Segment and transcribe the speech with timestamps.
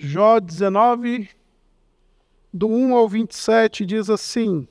[0.00, 1.28] Jó 19,
[2.54, 4.68] do 1 ao 27, diz assim: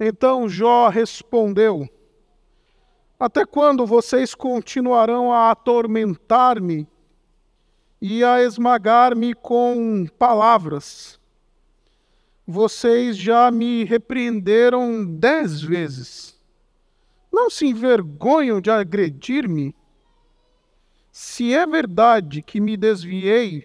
[0.00, 1.88] Então Jó respondeu:
[3.16, 6.88] Até quando vocês continuarão a atormentar-me
[8.02, 11.20] e a esmagar-me com palavras?
[12.44, 16.36] Vocês já me repreenderam dez vezes.
[17.32, 19.76] Não se envergonham de agredir-me?
[21.12, 23.64] Se é verdade que me desviei,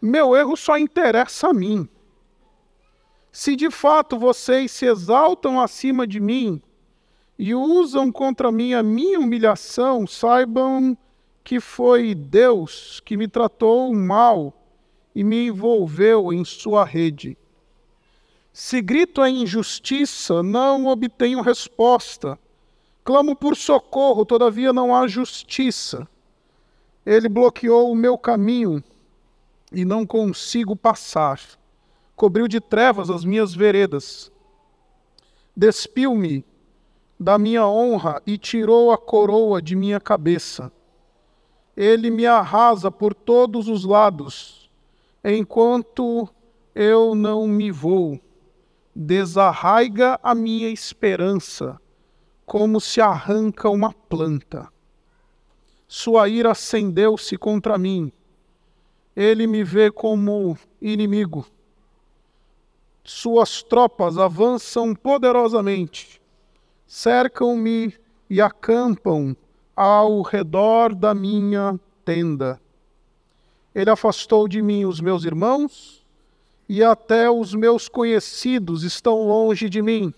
[0.00, 1.88] meu erro só interessa a mim.
[3.32, 6.62] Se de fato vocês se exaltam acima de mim
[7.38, 10.96] e usam contra mim a minha humilhação, saibam
[11.44, 14.52] que foi Deus que me tratou mal
[15.14, 17.36] e me envolveu em sua rede.
[18.52, 22.38] Se grito a injustiça, não obtenho resposta.
[23.04, 26.08] Clamo por socorro, todavia não há justiça.
[27.06, 28.82] Ele bloqueou o meu caminho
[29.72, 31.40] e não consigo passar.
[32.16, 34.32] Cobriu de trevas as minhas veredas.
[35.56, 36.44] Despiu-me
[37.18, 40.72] da minha honra e tirou a coroa de minha cabeça.
[41.76, 44.70] Ele me arrasa por todos os lados,
[45.22, 46.28] enquanto
[46.74, 48.20] eu não me vou.
[48.94, 51.80] Desarraiga a minha esperança,
[52.44, 54.68] como se arranca uma planta.
[55.86, 58.12] Sua ira acendeu-se contra mim
[59.18, 61.44] ele me vê como inimigo.
[63.02, 66.22] Suas tropas avançam poderosamente,
[66.86, 67.92] cercam-me
[68.30, 69.36] e acampam
[69.74, 72.60] ao redor da minha tenda.
[73.74, 76.06] Ele afastou de mim os meus irmãos,
[76.68, 80.14] e até os meus conhecidos estão longe de mim.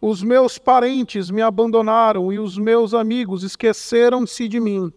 [0.00, 4.92] Os meus parentes me abandonaram e os meus amigos esqueceram-se de mim.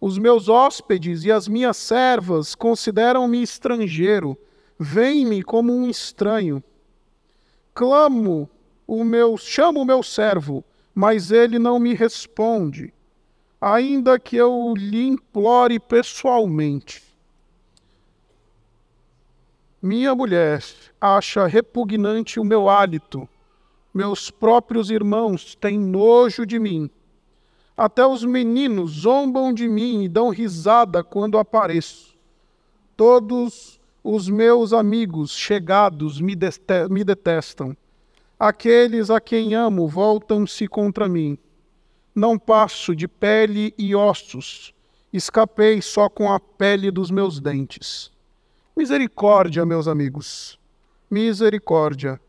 [0.00, 4.38] Os meus hóspedes e as minhas servas consideram-me estrangeiro,
[4.78, 6.62] veem-me como um estranho.
[7.74, 8.48] Clamo
[8.86, 10.64] o meu, chamo o meu servo,
[10.94, 12.92] mas ele não me responde,
[13.60, 17.02] ainda que eu lhe implore pessoalmente.
[19.80, 20.64] Minha mulher
[21.00, 23.28] acha repugnante o meu hálito.
[23.94, 26.90] Meus próprios irmãos têm nojo de mim.
[27.78, 32.18] Até os meninos zombam de mim e dão risada quando apareço.
[32.96, 37.76] Todos os meus amigos chegados me, detestam.
[38.36, 41.38] Aqueles a quem amo voltam-se contra mim.
[42.12, 44.74] Não passo de pele e ossos,
[45.12, 48.10] escapei só com a pele dos meus dentes.
[48.76, 50.58] Misericórdia, meus amigos,
[51.08, 52.20] misericórdia,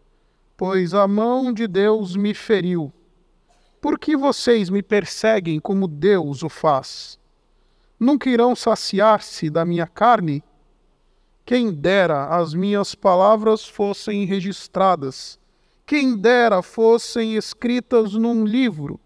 [0.55, 2.93] pois a mão de Deus me feriu
[3.81, 7.17] por que vocês me perseguem como Deus o faz?
[7.99, 10.43] Nunca irão saciar-se da minha carne?
[11.45, 15.39] Quem dera as minhas palavras fossem registradas,
[15.85, 18.99] quem dera fossem escritas num livro,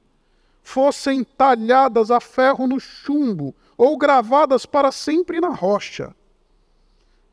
[0.62, 6.16] fossem talhadas a ferro no chumbo ou gravadas para sempre na rocha.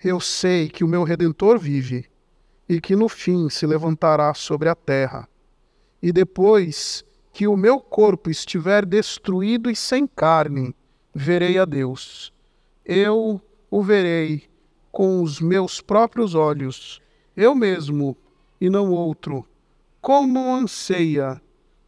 [0.02, 2.08] Eu sei que o meu redentor vive
[2.68, 5.28] e que no fim se levantará sobre a terra,
[6.00, 7.04] e depois
[7.40, 10.76] que o meu corpo estiver destruído e sem carne,
[11.14, 12.34] verei a Deus.
[12.84, 13.40] Eu
[13.70, 14.46] o verei
[14.92, 17.00] com os meus próprios olhos,
[17.34, 18.14] eu mesmo
[18.60, 19.48] e não outro,
[20.02, 21.40] como anseia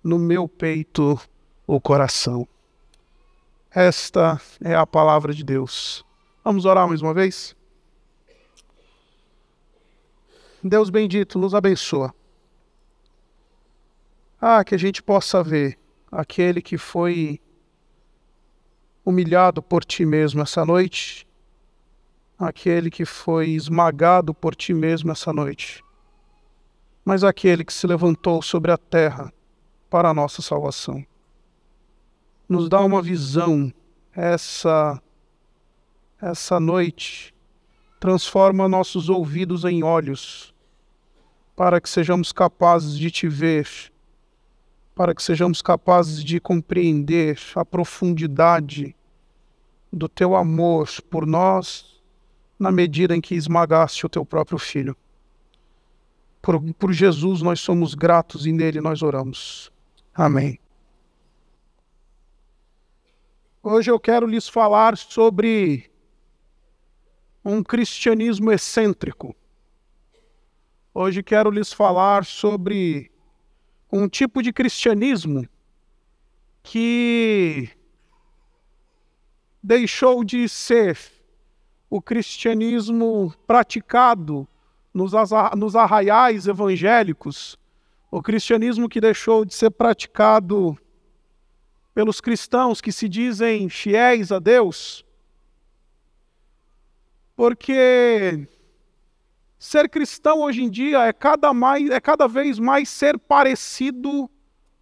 [0.03, 1.21] no meu peito
[1.67, 2.49] o coração.
[3.71, 6.03] Esta é a palavra de Deus.
[6.43, 7.55] Vamos orar mais uma vez?
[10.65, 12.15] Deus bendito, nos abençoa.
[14.45, 15.79] Ah, que a gente possa ver
[16.11, 17.41] aquele que foi
[19.05, 21.25] humilhado por ti mesmo essa noite,
[22.37, 25.81] aquele que foi esmagado por ti mesmo essa noite,
[27.05, 29.33] mas aquele que se levantou sobre a terra
[29.89, 31.07] para a nossa salvação.
[32.49, 33.73] Nos dá uma visão
[34.13, 35.01] essa
[36.21, 37.33] essa noite
[38.01, 40.53] transforma nossos ouvidos em olhos
[41.55, 43.92] para que sejamos capazes de te ver
[44.95, 48.95] para que sejamos capazes de compreender a profundidade
[49.93, 52.03] do teu amor por nós,
[52.59, 54.97] na medida em que esmagaste o teu próprio filho.
[56.41, 59.71] Por, por Jesus nós somos gratos e nele nós oramos.
[60.15, 60.59] Amém.
[63.63, 65.89] Hoje eu quero lhes falar sobre
[67.45, 69.37] um cristianismo excêntrico.
[70.93, 73.12] Hoje quero lhes falar sobre
[73.93, 75.47] um tipo de cristianismo
[76.63, 77.69] que
[79.63, 80.99] deixou de ser
[81.91, 84.49] o cristianismo praticado
[84.95, 85.15] nos,
[85.77, 87.59] arraiais evangélicos,
[88.11, 90.79] o cristianismo que deixou de ser praticado
[91.95, 95.05] pelos cristãos que se dizem fiéis a Deus,
[97.37, 98.49] porque
[99.63, 104.29] ser cristão hoje em dia é cada, mais, é cada vez mais ser parecido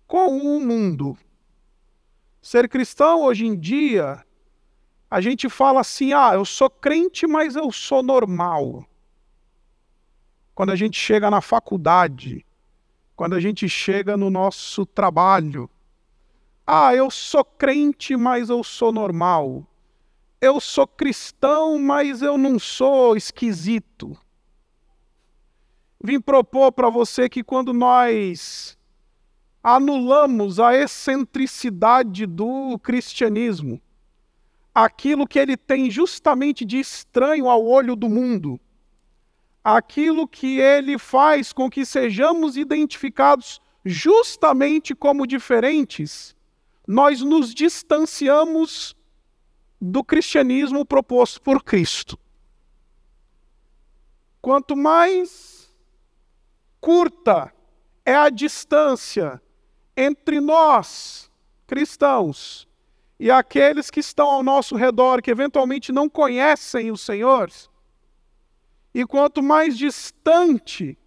[0.06, 1.18] com o mundo.
[2.40, 4.24] Ser cristão hoje em dia,
[5.10, 8.86] a gente fala assim: ah, eu sou crente, mas eu sou normal.
[10.54, 12.46] Quando a gente chega na faculdade,
[13.14, 15.68] quando a gente chega no nosso trabalho,
[16.66, 19.62] ah, eu sou crente, mas eu sou normal.
[20.40, 24.18] Eu sou cristão, mas eu não sou esquisito.
[26.02, 28.78] Vim propor para você que quando nós
[29.62, 33.80] anulamos a excentricidade do cristianismo,
[34.74, 38.58] aquilo que ele tem justamente de estranho ao olho do mundo,
[39.62, 46.34] aquilo que ele faz com que sejamos identificados justamente como diferentes,
[46.86, 48.96] nós nos distanciamos
[49.78, 52.18] do cristianismo proposto por Cristo.
[54.40, 55.59] Quanto mais
[56.80, 57.52] curta
[58.04, 59.40] é a distância
[59.96, 61.30] entre nós,
[61.66, 62.68] cristãos,
[63.18, 67.50] e aqueles que estão ao nosso redor, que eventualmente não conhecem o Senhor,
[68.94, 70.98] e quanto mais distante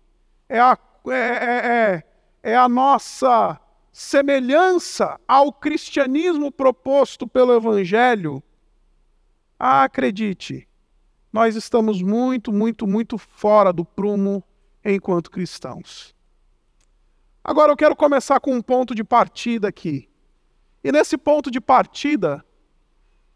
[0.48, 0.78] é a,
[1.08, 2.04] é, é,
[2.44, 3.60] é, é a nossa
[3.92, 8.42] semelhança ao cristianismo proposto pelo Evangelho,
[9.60, 10.68] ah, acredite,
[11.32, 14.44] nós estamos muito, muito, muito fora do prumo
[14.84, 16.14] enquanto cristãos.
[17.44, 20.10] Agora eu quero começar com um ponto de partida aqui.
[20.84, 22.44] E nesse ponto de partida,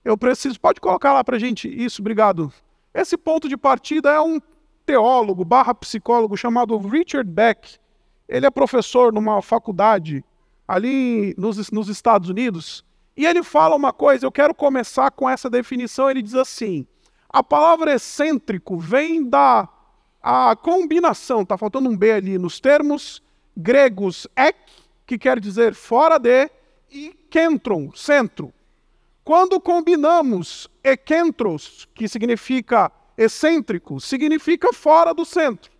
[0.03, 0.59] eu preciso.
[0.59, 2.51] Pode colocar lá para gente isso, obrigado.
[2.93, 4.39] Esse ponto de partida é um
[4.85, 7.77] teólogo barra psicólogo chamado Richard Beck.
[8.27, 10.23] Ele é professor numa faculdade
[10.67, 12.85] ali nos, nos Estados Unidos.
[13.15, 16.09] E ele fala uma coisa, eu quero começar com essa definição.
[16.09, 16.87] Ele diz assim:
[17.29, 19.67] a palavra excêntrico vem da
[20.29, 23.23] a combinação, tá faltando um B ali nos termos
[23.55, 24.59] gregos ek,
[25.05, 26.51] que quer dizer fora de,
[26.91, 28.51] e kentron, centro.
[29.23, 35.71] Quando combinamos ekentros, que significa excêntrico, significa fora do centro.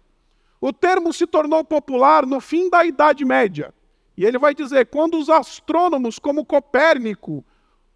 [0.61, 3.73] O termo se tornou popular no fim da Idade Média.
[4.15, 7.44] E ele vai dizer: quando os astrônomos, como Copérnico,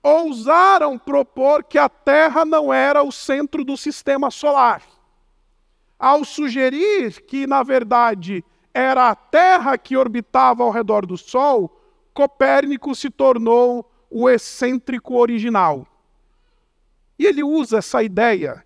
[0.03, 4.81] ousaram propor que a Terra não era o centro do sistema solar,
[6.01, 8.43] ao sugerir que, na verdade,
[8.73, 11.79] era a Terra que orbitava ao redor do Sol,
[12.11, 15.85] Copérnico se tornou o excêntrico original.
[17.19, 18.65] E ele usa essa ideia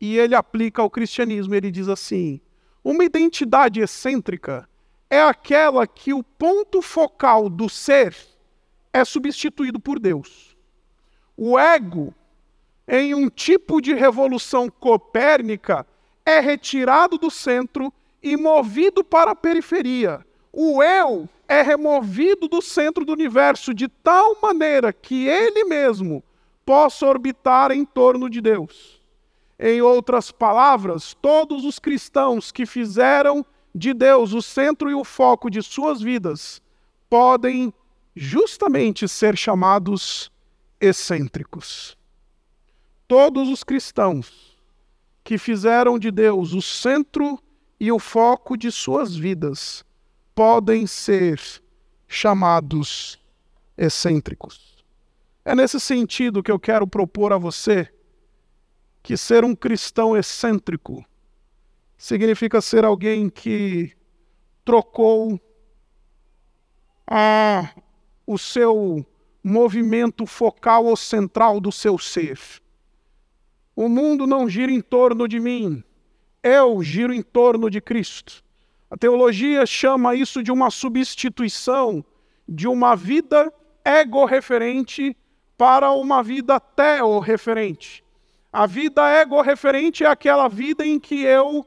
[0.00, 1.56] e ele aplica ao cristianismo.
[1.56, 2.40] Ele diz assim:
[2.84, 4.68] uma identidade excêntrica
[5.10, 8.16] é aquela que o ponto focal do ser
[8.92, 10.56] é substituído por Deus.
[11.36, 12.14] O ego,
[12.86, 15.84] em um tipo de revolução copérnica,
[16.24, 20.24] é retirado do centro e movido para a periferia.
[20.52, 26.22] O eu é removido do centro do universo de tal maneira que ele mesmo
[26.64, 29.00] possa orbitar em torno de Deus.
[29.58, 35.50] Em outras palavras, todos os cristãos que fizeram de Deus o centro e o foco
[35.50, 36.62] de suas vidas
[37.08, 37.72] podem
[38.14, 40.30] justamente ser chamados
[40.80, 41.96] excêntricos.
[43.06, 44.49] Todos os cristãos
[45.22, 47.38] que fizeram de Deus o centro
[47.78, 49.84] e o foco de suas vidas
[50.34, 51.40] podem ser
[52.06, 53.18] chamados
[53.76, 54.84] excêntricos.
[55.44, 57.88] É nesse sentido que eu quero propor a você
[59.02, 61.04] que ser um cristão excêntrico
[61.96, 63.92] significa ser alguém que
[64.64, 65.40] trocou
[67.06, 67.70] a,
[68.26, 69.04] o seu
[69.42, 72.38] movimento focal ou central do seu ser.
[73.74, 75.82] O mundo não gira em torno de mim,
[76.42, 78.42] eu giro em torno de Cristo.
[78.90, 82.04] A teologia chama isso de uma substituição
[82.48, 83.52] de uma vida
[83.84, 85.16] ego-referente
[85.56, 88.02] para uma vida teo-referente.
[88.52, 91.64] A vida ego-referente é aquela vida em que eu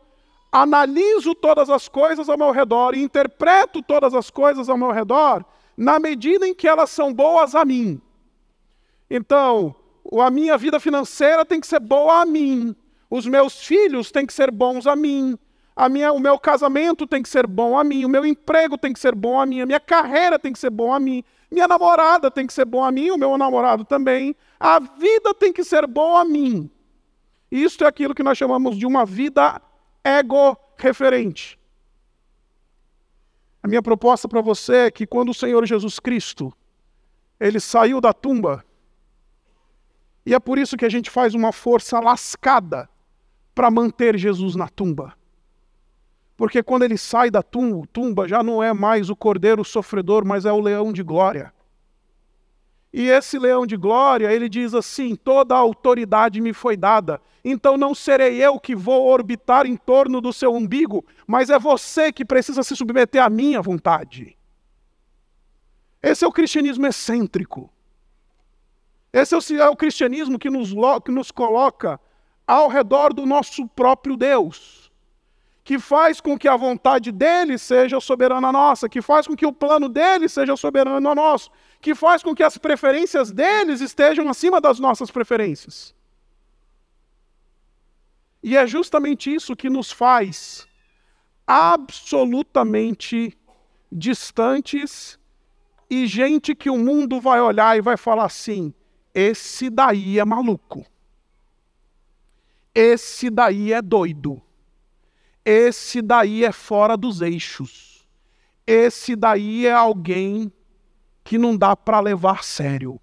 [0.51, 5.45] analiso todas as coisas ao meu redor e interpreto todas as coisas ao meu redor
[5.77, 8.01] na medida em que elas são boas a mim.
[9.09, 9.75] Então,
[10.11, 12.75] a minha vida financeira tem que ser boa a mim.
[13.09, 15.37] Os meus filhos têm que ser bons a mim.
[15.75, 18.05] A minha, o meu casamento tem que ser bom a mim.
[18.05, 19.61] O meu emprego tem que ser bom a mim.
[19.61, 21.23] A minha carreira tem que ser bom a mim.
[21.49, 23.11] Minha namorada tem que ser bom a mim.
[23.11, 24.35] O meu namorado também.
[24.59, 26.69] A vida tem que ser boa a mim.
[27.51, 29.61] Isto é aquilo que nós chamamos de uma vida
[30.03, 31.59] ego-referente.
[33.61, 36.51] A minha proposta para você é que quando o Senhor Jesus Cristo
[37.39, 38.65] ele saiu da tumba,
[40.25, 42.89] e é por isso que a gente faz uma força lascada
[43.53, 45.13] para manter Jesus na tumba.
[46.35, 50.51] Porque quando ele sai da tumba, já não é mais o cordeiro sofredor, mas é
[50.51, 51.53] o leão de glória.
[52.91, 57.75] E esse leão de glória, ele diz assim: toda a autoridade me foi dada, então
[57.75, 62.23] não serei eu que vou orbitar em torno do seu umbigo, mas é você que
[62.23, 64.37] precisa se submeter à minha vontade.
[66.03, 67.72] Esse é o cristianismo excêntrico.
[69.13, 70.73] Esse é o é cristianismo que nos,
[71.05, 71.99] que nos coloca
[72.47, 74.91] ao redor do nosso próprio Deus,
[75.63, 79.53] que faz com que a vontade dele seja soberana nossa, que faz com que o
[79.53, 84.79] plano dele seja soberano nosso, que faz com que as preferências deles estejam acima das
[84.79, 85.93] nossas preferências.
[88.41, 90.67] E é justamente isso que nos faz
[91.45, 93.37] absolutamente
[93.91, 95.19] distantes
[95.89, 98.73] e gente que o mundo vai olhar e vai falar assim:
[99.13, 100.85] esse daí é maluco.
[102.73, 104.41] Esse daí é doido.
[105.45, 108.07] Esse daí é fora dos eixos.
[108.65, 110.51] Esse daí é alguém
[111.23, 112.99] que não dá para levar sério.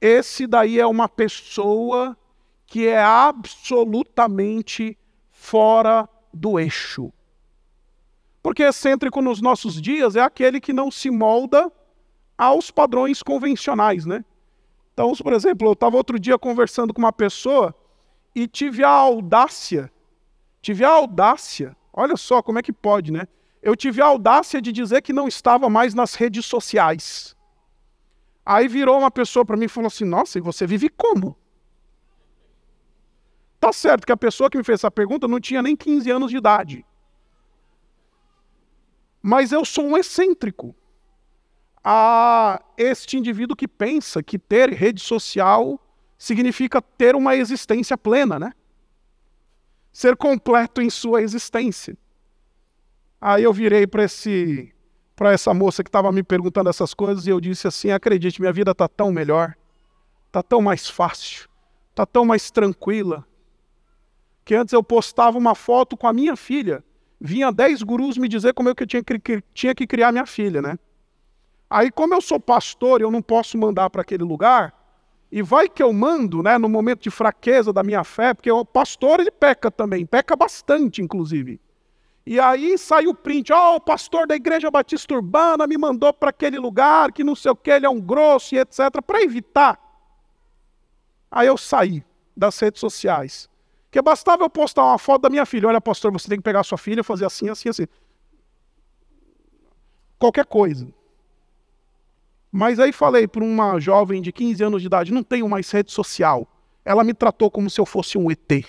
[0.00, 2.14] Esse daí é uma pessoa
[2.66, 4.98] que é absolutamente
[5.30, 7.10] fora do eixo.
[8.42, 11.72] Porque excêntrico nos nossos dias é aquele que não se molda
[12.36, 14.22] aos padrões convencionais, né?
[14.94, 17.74] Então, por exemplo, eu estava outro dia conversando com uma pessoa
[18.34, 19.92] e tive a audácia,
[20.62, 23.28] tive a audácia, olha só como é que pode, né?
[23.64, 27.34] eu tive a audácia de dizer que não estava mais nas redes sociais.
[28.44, 31.34] Aí virou uma pessoa para mim e falou assim: Nossa, e você vive como?
[33.58, 36.30] Tá certo que a pessoa que me fez essa pergunta não tinha nem 15 anos
[36.30, 36.84] de idade.
[39.22, 40.76] Mas eu sou um excêntrico.
[41.84, 45.78] A este indivíduo que pensa que ter rede social
[46.16, 48.52] significa ter uma existência plena, né?
[49.92, 51.94] Ser completo em sua existência.
[53.20, 54.72] Aí eu virei para esse
[55.14, 58.52] para essa moça que estava me perguntando essas coisas e eu disse assim: "Acredite, minha
[58.52, 59.54] vida está tão melhor,
[60.26, 61.48] está tão mais fácil,
[61.90, 63.24] está tão mais tranquila,
[64.44, 66.82] que antes eu postava uma foto com a minha filha,
[67.20, 70.26] vinha dez gurus me dizer como eu que tinha que, que, tinha que criar minha
[70.26, 70.78] filha, né?
[71.74, 74.72] Aí, como eu sou pastor, eu não posso mandar para aquele lugar,
[75.32, 78.64] e vai que eu mando, né, no momento de fraqueza da minha fé, porque o
[78.64, 81.60] pastor ele peca também, peca bastante, inclusive.
[82.24, 86.12] E aí sai o print, ó, oh, o pastor da igreja batista urbana me mandou
[86.12, 89.20] para aquele lugar, que não sei o que, ele é um grosso e etc, para
[89.20, 89.76] evitar.
[91.28, 92.04] Aí eu saí
[92.36, 93.50] das redes sociais.
[93.86, 96.62] Porque bastava eu postar uma foto da minha filha, olha pastor, você tem que pegar
[96.62, 97.86] sua filha, fazer assim, assim, assim.
[100.20, 100.86] Qualquer coisa.
[102.56, 105.90] Mas aí falei para uma jovem de 15 anos de idade, não tenho mais rede
[105.90, 106.46] social.
[106.84, 108.64] Ela me tratou como se eu fosse um ET.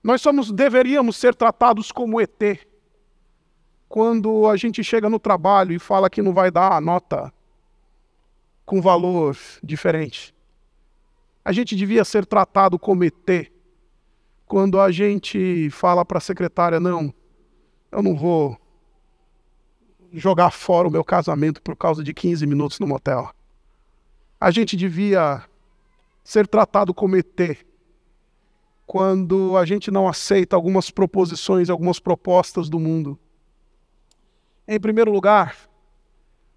[0.00, 2.64] Nós somos, deveríamos ser tratados como ET.
[3.88, 7.34] Quando a gente chega no trabalho e fala que não vai dar a nota
[8.64, 10.32] com valor diferente.
[11.44, 13.50] A gente devia ser tratado como ET.
[14.46, 17.12] Quando a gente fala para a secretária, não,
[17.90, 18.61] eu não vou
[20.12, 23.30] jogar fora o meu casamento por causa de 15 minutos no motel.
[24.40, 25.42] A gente devia
[26.22, 27.64] ser tratado como ET
[28.86, 33.18] quando a gente não aceita algumas proposições, algumas propostas do mundo.
[34.68, 35.56] Em primeiro lugar,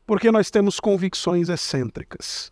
[0.05, 2.51] porque nós temos convicções excêntricas.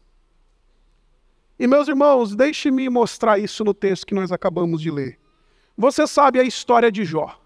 [1.60, 5.19] E meus irmãos, deixe-me mostrar isso no texto que nós acabamos de ler.
[5.77, 7.39] Você sabe a história de Jó.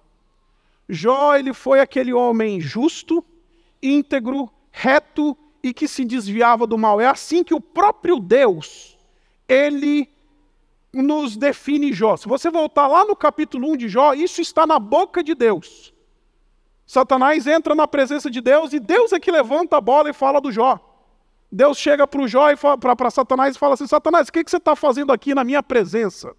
[0.87, 3.23] Jó, ele foi aquele homem justo,
[3.81, 7.01] íntegro, reto e que se desviava do mal.
[7.01, 8.97] É assim que o próprio Deus,
[9.47, 10.09] ele
[10.93, 12.17] nos define Jó.
[12.17, 15.93] Se você voltar lá no capítulo 1 de Jó, isso está na boca de Deus.
[16.85, 20.39] Satanás entra na presença de Deus e Deus é que levanta a bola e fala
[20.39, 20.79] do Jó.
[21.51, 24.49] Deus chega para o Jó e para Satanás e fala assim: Satanás, o que, que
[24.51, 26.33] você está fazendo aqui na minha presença?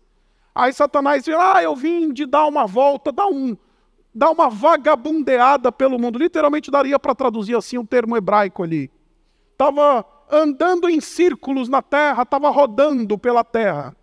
[0.54, 3.56] Aí Satanás diz: Ah, eu vim de dar uma volta, dar, um,
[4.18, 6.18] dar uma vagabundeada pelo mundo.
[6.18, 8.90] Literalmente daria para traduzir assim um termo hebraico ali.
[9.52, 13.96] Estava andando em círculos na terra, estava rodando pela terra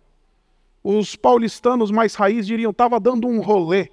[0.88, 3.90] os paulistanos mais raiz diriam, estava dando um rolê.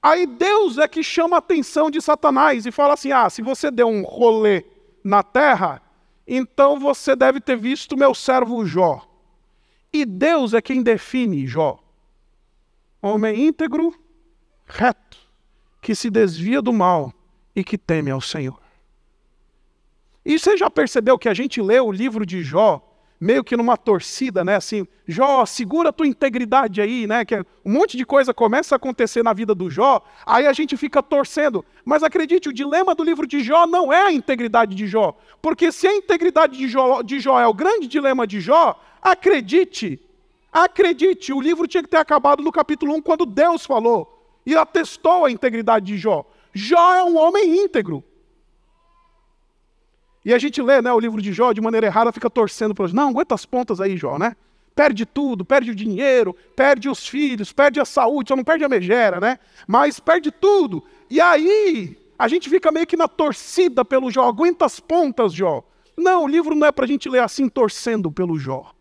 [0.00, 3.72] Aí Deus é que chama a atenção de Satanás e fala assim: ah, se você
[3.72, 4.64] der um rolê
[5.02, 5.82] na terra,
[6.26, 9.04] então você deve ter visto meu servo Jó.
[9.92, 11.80] E Deus é quem define Jó.
[13.02, 13.92] Homem íntegro,
[14.70, 15.18] reto,
[15.80, 17.12] que se desvia do mal
[17.54, 18.60] e que teme ao Senhor.
[20.24, 22.86] E você já percebeu que a gente lê o livro de Jó
[23.20, 24.56] meio que numa torcida, né?
[24.56, 27.24] Assim, Jó, segura a tua integridade aí, né?
[27.24, 30.76] Que um monte de coisa começa a acontecer na vida do Jó, aí a gente
[30.76, 31.64] fica torcendo.
[31.84, 35.14] Mas acredite, o dilema do livro de Jó não é a integridade de Jó.
[35.42, 40.00] Porque se a integridade de Jó, de Jó é o grande dilema de Jó, acredite,
[40.50, 44.19] acredite, o livro tinha que ter acabado no capítulo 1 quando Deus falou
[44.52, 46.24] e atestou a integridade de Jó.
[46.52, 48.02] Jó é um homem íntegro.
[50.24, 52.88] E a gente lê né, o livro de Jó de maneira errada, fica torcendo para
[52.88, 54.36] Não, aguenta as pontas aí, Jó, né?
[54.74, 58.68] Perde tudo, perde o dinheiro, perde os filhos, perde a saúde, só não perde a
[58.68, 59.38] megera, né?
[59.66, 60.84] Mas perde tudo.
[61.08, 64.28] E aí, a gente fica meio que na torcida pelo Jó.
[64.28, 65.64] Aguenta as pontas, Jó.
[65.96, 68.72] Não, o livro não é para a gente ler assim, torcendo pelo Jó.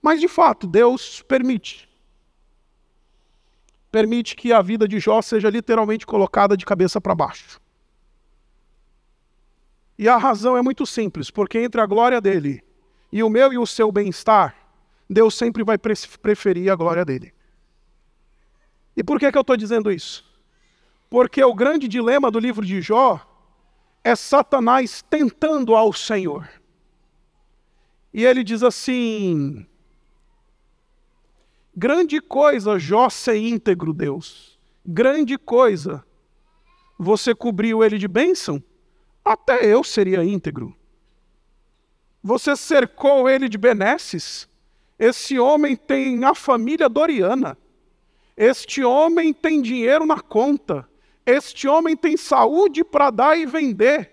[0.00, 1.88] Mas, de fato, Deus permite.
[3.90, 7.60] Permite que a vida de Jó seja literalmente colocada de cabeça para baixo.
[9.98, 12.62] E a razão é muito simples, porque entre a glória dele
[13.10, 14.54] e o meu e o seu bem-estar,
[15.08, 17.32] Deus sempre vai preferir a glória dele.
[18.96, 20.24] E por que, que eu estou dizendo isso?
[21.08, 23.20] Porque o grande dilema do livro de Jó
[24.02, 26.48] é Satanás tentando ao Senhor.
[28.12, 29.66] E ele diz assim:
[31.76, 34.58] grande coisa Jó ser íntegro, Deus.
[34.84, 36.04] Grande coisa
[36.98, 38.62] você cobriu ele de bênção
[39.26, 40.72] até eu seria íntegro.
[42.22, 44.48] Você cercou ele de benesses.
[44.96, 47.58] Esse homem tem a família Doriana.
[48.36, 50.88] Este homem tem dinheiro na conta.
[51.24, 54.12] Este homem tem saúde para dar e vender.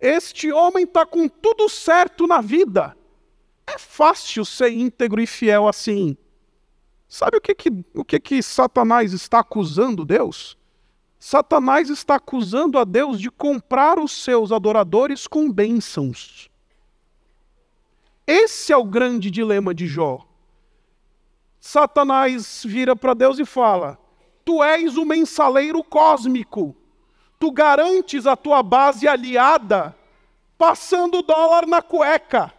[0.00, 2.96] Este homem está com tudo certo na vida.
[3.68, 6.16] É fácil ser íntegro e fiel assim.
[7.10, 10.56] Sabe o que, que, o que, que Satanás está acusando Deus?
[11.18, 16.48] Satanás está acusando a Deus de comprar os seus adoradores com bênçãos.
[18.24, 20.24] Esse é o grande dilema de Jó.
[21.58, 23.98] Satanás vira para Deus e fala:
[24.44, 26.76] Tu és o mensaleiro cósmico,
[27.40, 29.96] tu garantes a tua base aliada,
[30.56, 32.54] passando dólar na cueca.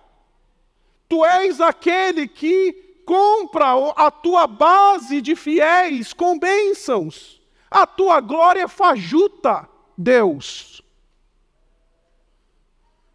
[1.07, 7.41] Tu és aquele que compra a tua base de fiéis com bênçãos.
[7.69, 10.81] A tua glória fajuta, Deus.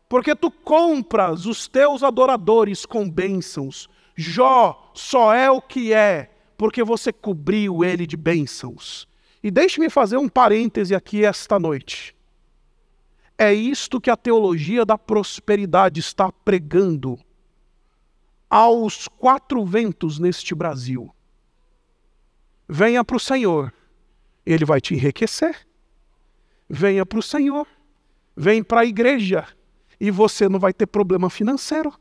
[0.08, 3.88] Porque tu compras os teus adoradores com bênçãos.
[4.14, 9.06] Jó só é o que é, porque você cobriu ele de bênçãos.
[9.42, 12.16] E deixe-me fazer um parêntese aqui esta noite.
[13.38, 17.18] É isto que a teologia da prosperidade está pregando
[18.48, 21.14] aos quatro ventos neste Brasil.
[22.68, 23.72] Venha para o Senhor
[24.46, 25.66] ele vai te enriquecer.
[26.68, 27.66] Venha para o Senhor.
[28.36, 29.46] Vem para a igreja
[29.98, 31.92] e você não vai ter problema financeiro.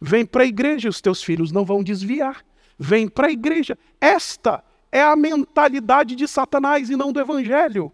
[0.00, 2.44] Vem para a igreja, os teus filhos não vão desviar.
[2.78, 3.76] Vem para a igreja.
[4.00, 7.92] Esta é a mentalidade de Satanás e não do evangelho.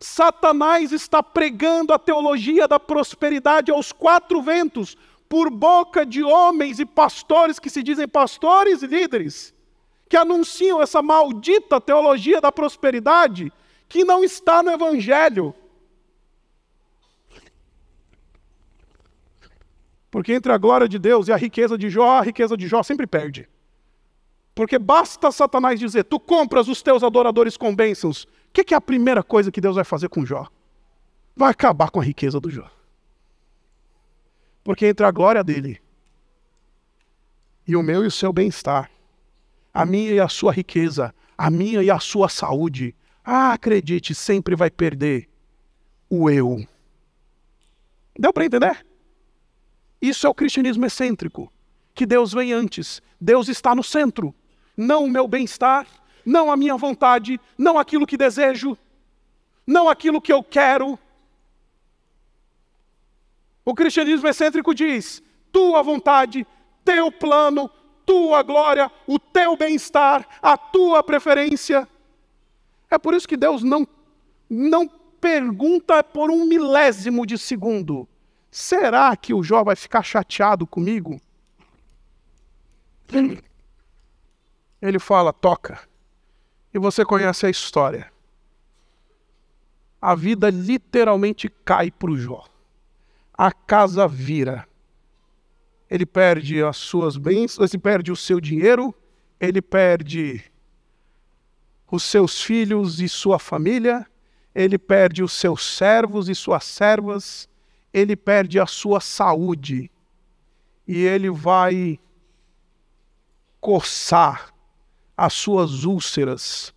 [0.00, 4.96] Satanás está pregando a teologia da prosperidade aos quatro ventos,
[5.28, 9.54] por boca de homens e pastores que se dizem pastores e líderes
[10.08, 13.52] que anunciam essa maldita teologia da prosperidade
[13.88, 15.54] que não está no Evangelho.
[20.10, 22.82] Porque entre a glória de Deus e a riqueza de Jó, a riqueza de Jó
[22.82, 23.48] sempre perde.
[24.54, 28.24] Porque basta Satanás dizer: Tu compras os teus adoradores com bênçãos.
[28.24, 30.46] O que, que é a primeira coisa que Deus vai fazer com Jó?
[31.36, 32.68] Vai acabar com a riqueza do Jó.
[34.68, 35.80] Porque entre a glória dele
[37.66, 38.90] e o meu e o seu bem-estar,
[39.72, 42.94] a minha e a sua riqueza, a minha e a sua saúde.
[43.24, 45.26] Ah, acredite, sempre vai perder
[46.10, 46.68] o eu.
[48.18, 48.86] Deu para entender?
[50.02, 51.50] Isso é o cristianismo excêntrico,
[51.94, 54.34] que Deus vem antes, Deus está no centro,
[54.76, 55.86] não o meu bem-estar,
[56.26, 58.76] não a minha vontade, não aquilo que desejo,
[59.66, 60.98] não aquilo que eu quero.
[63.68, 66.46] O cristianismo excêntrico diz: tua vontade,
[66.82, 67.68] teu plano,
[68.06, 71.86] tua glória, o teu bem-estar, a tua preferência.
[72.88, 73.86] É por isso que Deus não,
[74.48, 78.08] não pergunta por um milésimo de segundo:
[78.50, 81.20] será que o Jó vai ficar chateado comigo?
[84.80, 85.78] Ele fala: toca.
[86.72, 88.10] E você conhece a história.
[90.00, 92.46] A vida literalmente cai para o Jó.
[93.38, 94.66] A casa vira.
[95.88, 98.92] Ele perde as suas bênçãos, ele perde o seu dinheiro,
[99.38, 100.44] ele perde
[101.88, 104.04] os seus filhos e sua família,
[104.52, 107.48] ele perde os seus servos e suas servas,
[107.94, 109.88] ele perde a sua saúde
[110.86, 111.98] e ele vai
[113.60, 114.52] coçar
[115.16, 116.74] as suas úlceras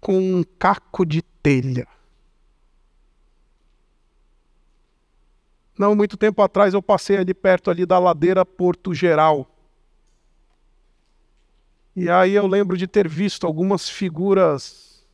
[0.00, 1.86] com um caco de telha.
[5.78, 9.50] Não muito tempo atrás eu passei ali perto ali da ladeira Porto Geral.
[11.96, 15.04] E aí eu lembro de ter visto algumas figuras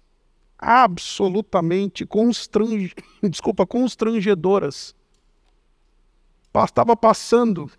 [0.59, 2.95] absolutamente constrange...
[3.23, 4.95] desculpa, constrangedoras.
[6.65, 7.71] Estava passando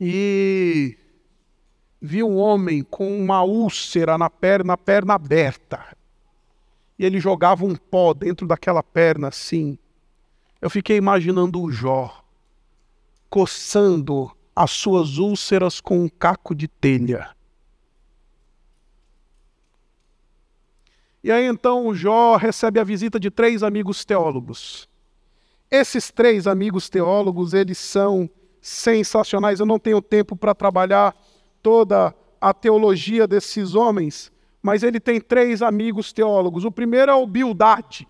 [0.00, 0.96] e
[2.00, 5.96] vi um homem com uma úlcera na perna, perna aberta.
[6.98, 9.78] E ele jogava um pó dentro daquela perna assim.
[10.66, 12.24] Eu fiquei imaginando o Jó
[13.30, 17.30] coçando as suas úlceras com um caco de telha.
[21.22, 24.88] E aí então o Jó recebe a visita de três amigos teólogos.
[25.70, 28.28] Esses três amigos teólogos, eles são
[28.60, 29.60] sensacionais.
[29.60, 31.16] Eu não tenho tempo para trabalhar
[31.62, 36.64] toda a teologia desses homens, mas ele tem três amigos teólogos.
[36.64, 38.08] O primeiro é o Bildade.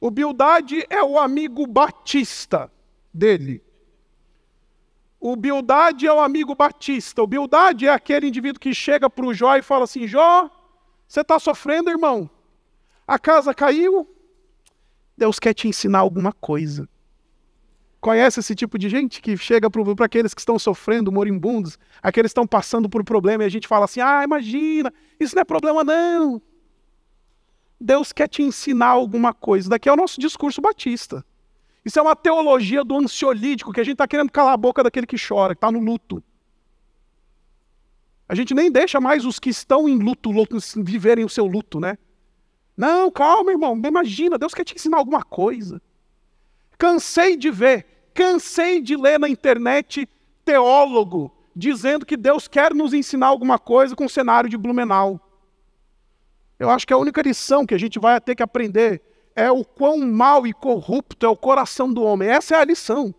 [0.00, 2.72] O Bildade é o amigo batista
[3.12, 3.62] dele.
[5.20, 7.22] O Bildade é o amigo batista.
[7.22, 10.50] O Bildade é aquele indivíduo que chega para o Jó e fala assim: Jó,
[11.06, 12.30] você está sofrendo, irmão?
[13.06, 14.08] A casa caiu?
[15.14, 16.88] Deus quer te ensinar alguma coisa.
[18.00, 22.32] Conhece esse tipo de gente que chega para aqueles que estão sofrendo, moribundos, aqueles que
[22.32, 25.84] estão passando por problema e a gente fala assim: ah, imagina, isso não é problema
[25.84, 26.40] não.
[27.80, 29.70] Deus quer te ensinar alguma coisa.
[29.70, 31.24] Daqui é o nosso discurso batista.
[31.84, 35.06] Isso é uma teologia do ansiolítico, que a gente está querendo calar a boca daquele
[35.06, 36.22] que chora, que está no luto.
[38.28, 41.80] A gente nem deixa mais os que estão em luto, luto viverem o seu luto,
[41.80, 41.96] né?
[42.76, 43.80] Não, calma, irmão.
[43.84, 45.82] Imagina, Deus quer te ensinar alguma coisa.
[46.78, 50.08] Cansei de ver, cansei de ler na internet
[50.44, 55.20] teólogo dizendo que Deus quer nos ensinar alguma coisa com o cenário de Blumenau.
[56.60, 59.00] Eu acho que a única lição que a gente vai ter que aprender
[59.34, 62.28] é o quão mal e corrupto é o coração do homem.
[62.28, 63.14] Essa é a lição.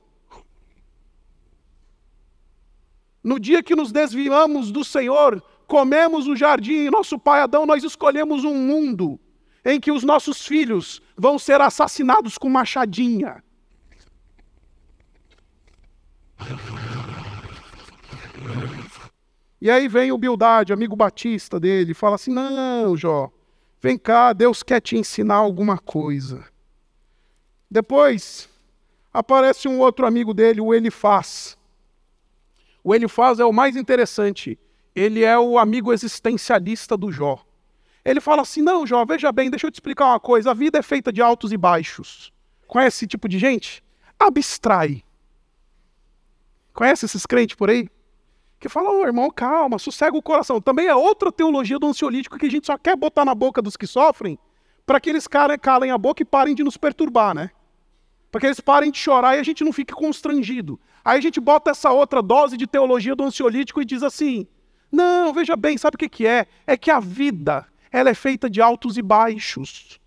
[3.24, 8.44] No dia que nos desviamos do Senhor, comemos o jardim, nosso pai Adão, nós escolhemos
[8.44, 9.20] um mundo
[9.66, 13.44] em que os nossos filhos vão ser assassinados com machadinha.
[19.62, 23.32] E aí vem o Bildade, amigo batista dele, fala assim: Não, Jó,
[23.80, 26.44] vem cá, Deus quer te ensinar alguma coisa.
[27.70, 28.50] Depois
[29.14, 31.58] aparece um outro amigo dele, o Elifaz.
[32.84, 34.58] O Elifaz é o mais interessante.
[34.96, 37.46] Ele é o amigo existencialista do Jó.
[38.04, 40.50] Ele fala assim: Não, Jó, veja bem, deixa eu te explicar uma coisa.
[40.50, 42.34] A vida é feita de altos e baixos.
[42.68, 43.84] Conhece esse tipo de gente?
[44.20, 45.04] Abstrai.
[46.74, 47.88] Conhece esses crentes por aí?
[48.62, 50.62] Que falam, oh, irmão, calma, sossega o coração.
[50.62, 53.76] Também é outra teologia do ansiolítico que a gente só quer botar na boca dos
[53.76, 54.38] que sofrem
[54.86, 57.50] para que eles calem a boca e parem de nos perturbar, né?
[58.32, 60.80] Para que eles parem de chorar e a gente não fique constrangido.
[61.04, 64.48] Aí a gente bota essa outra dose de teologia do ansiolítico e diz assim:
[64.92, 66.46] não, veja bem, sabe o que, que é?
[66.68, 70.00] É que a vida ela é feita de altos e baixos.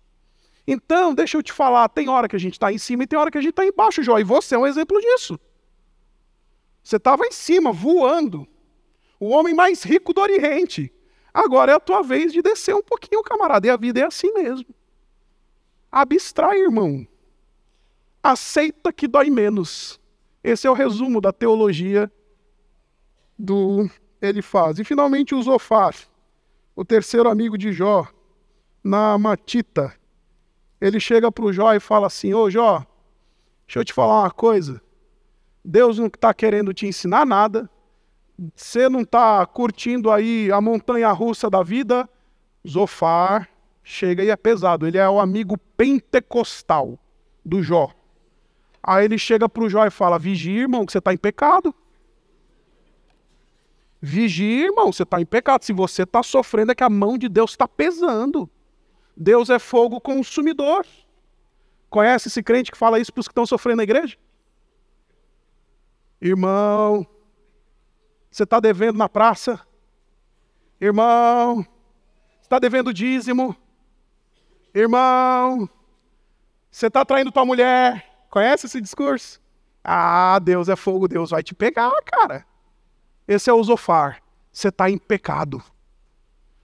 [0.65, 3.19] Então, deixa eu te falar, tem hora que a gente está em cima e tem
[3.19, 5.37] hora que a gente está embaixo, Jó, e você é um exemplo disso.
[6.85, 8.47] Você estava em cima, voando.
[9.19, 10.93] O homem mais rico do Oriente.
[11.33, 13.65] Agora é a tua vez de descer um pouquinho, camarada.
[13.65, 14.67] E a vida é assim mesmo.
[15.91, 17.07] Abstrai, irmão.
[18.21, 19.99] Aceita que dói menos.
[20.43, 22.11] Esse é o resumo da teologia
[23.37, 23.89] do
[24.21, 24.77] ele faz.
[24.77, 25.95] E finalmente o Zofar,
[26.75, 28.07] o terceiro amigo de Jó,
[28.83, 29.91] na Matita.
[30.79, 32.85] Ele chega para o Jó e fala assim: Ô Jó,
[33.65, 34.84] deixa eu te falar uma coisa.
[35.65, 37.67] Deus não está querendo te ensinar nada,
[38.55, 42.07] você não está curtindo aí a montanha russa da vida,
[42.67, 43.49] Zofar
[43.83, 44.85] chega e é pesado.
[44.87, 46.99] Ele é o amigo pentecostal
[47.43, 47.91] do Jó.
[48.83, 51.73] Aí ele chega para o Jó e fala: Vigia, irmão, que você está em pecado.
[54.01, 55.63] Vigia, irmão, você está em pecado.
[55.63, 58.47] Se você está sofrendo, é que a mão de Deus está pesando.
[59.17, 60.85] Deus é fogo consumidor.
[61.89, 64.17] Conhece esse crente que fala isso para os que estão sofrendo na igreja?
[66.25, 67.05] Irmão,
[68.31, 69.59] você está devendo na praça?
[70.81, 71.63] Irmão,
[72.41, 73.55] está devendo dízimo?
[74.73, 75.69] Irmão,
[76.71, 78.25] você está traindo tua mulher?
[78.31, 79.39] Conhece esse discurso?
[79.83, 82.43] Ah, Deus é fogo, Deus vai te pegar, cara.
[83.27, 84.19] Esse é o Zofar.
[84.51, 85.61] Você está em pecado.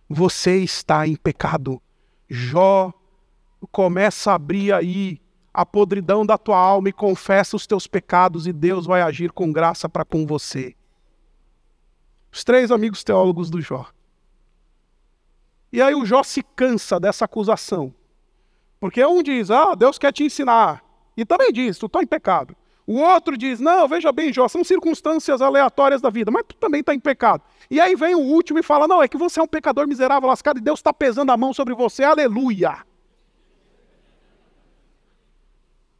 [0.10, 1.80] Você está em pecado.
[2.28, 2.92] Jó
[3.72, 5.21] começa a abrir aí
[5.54, 9.52] a podridão da tua alma e confessa os teus pecados e Deus vai agir com
[9.52, 10.76] graça para com você.
[12.32, 13.88] Os três amigos teólogos do Jó.
[15.72, 17.94] E aí o Jó se cansa dessa acusação.
[18.80, 20.84] Porque um diz, ah, Deus quer te ensinar.
[21.16, 22.56] E também diz, tu está em pecado.
[22.88, 26.82] O outro diz, não, veja bem, Jó, são circunstâncias aleatórias da vida, mas tu também
[26.82, 27.44] está em pecado.
[27.70, 30.28] E aí vem o último e fala, não, é que você é um pecador miserável,
[30.28, 32.80] lascado, e Deus está pesando a mão sobre você, aleluia.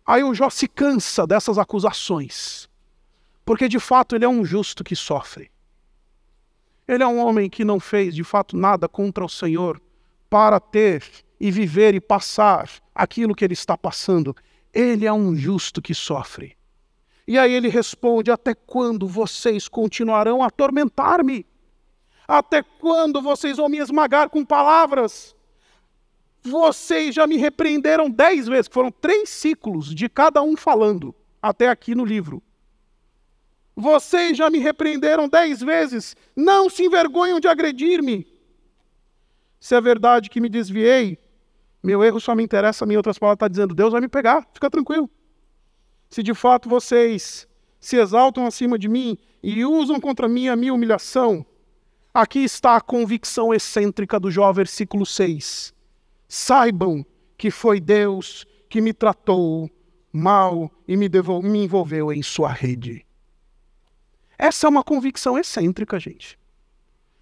[0.06, 2.70] Aí o Jó se cansa dessas acusações,
[3.46, 5.52] porque de fato ele é um justo que sofre.
[6.88, 9.82] Ele é um homem que não fez de fato nada contra o Senhor
[10.30, 11.04] para ter
[11.40, 14.36] e viver e passar aquilo que ele está passando.
[14.74, 16.58] Ele é um justo que sofre.
[17.28, 21.46] E aí ele responde: Até quando vocês continuarão a atormentar-me?
[22.28, 25.36] Até quando vocês vão me esmagar com palavras?
[26.44, 31.94] Vocês já me repreenderam dez vezes, foram três ciclos de cada um falando, até aqui
[31.94, 32.42] no livro.
[33.76, 38.28] Vocês já me repreenderam dez vezes, não se envergonham de agredir-me.
[39.60, 41.20] Se é verdade que me desviei,
[41.84, 42.96] meu erro só me interessa a mim.
[42.96, 45.10] Outras palavras, está dizendo, Deus vai me pegar, fica tranquilo.
[46.10, 47.48] Se de fato vocês
[47.80, 51.46] se exaltam acima de mim e usam contra mim a minha humilhação,
[52.12, 55.80] aqui está a convicção excêntrica do Jó, versículo 6
[56.32, 57.06] saibam
[57.38, 59.70] que foi Deus que me tratou
[60.14, 61.10] mal e me,
[61.44, 63.06] me envolveu em sua rede.
[64.38, 66.40] Essa é uma convicção excêntrica, gente.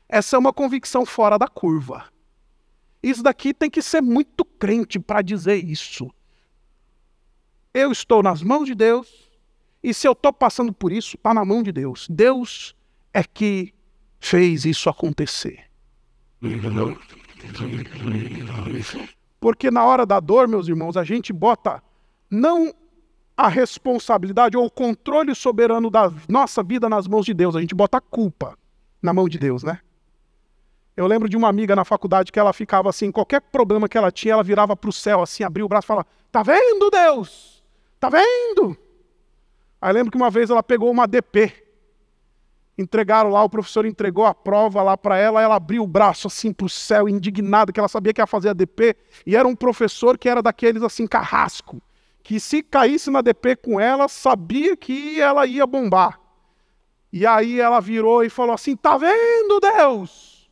[0.07, 2.07] Essa é uma convicção fora da curva.
[3.01, 6.13] Isso daqui tem que ser muito crente para dizer isso.
[7.73, 9.31] Eu estou nas mãos de Deus,
[9.81, 12.05] e se eu estou passando por isso, está na mão de Deus.
[12.07, 12.75] Deus
[13.11, 13.73] é que
[14.19, 15.65] fez isso acontecer.
[19.39, 21.81] Porque na hora da dor, meus irmãos, a gente bota
[22.29, 22.73] não
[23.35, 27.73] a responsabilidade ou o controle soberano da nossa vida nas mãos de Deus, a gente
[27.73, 28.57] bota a culpa
[29.01, 29.79] na mão de Deus, né?
[30.95, 34.11] Eu lembro de uma amiga na faculdade que ela ficava assim, qualquer problema que ela
[34.11, 37.63] tinha, ela virava para o céu assim, abria o braço e falava: Tá vendo, Deus?
[37.97, 38.77] Tá vendo?
[39.81, 41.53] Aí lembro que uma vez ela pegou uma DP
[42.79, 46.53] entregaram lá, o professor entregou a prova lá para ela, ela abriu o braço assim
[46.53, 49.55] para o céu, indignada, que ela sabia que ia fazer a DP, e era um
[49.55, 51.81] professor que era daqueles assim, carrasco,
[52.23, 56.19] que se caísse na DP com ela, sabia que ela ia bombar.
[57.11, 60.49] E aí ela virou e falou assim: tá vendo, Deus?